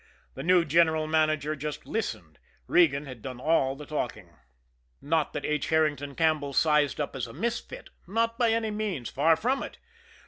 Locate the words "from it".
9.35-9.77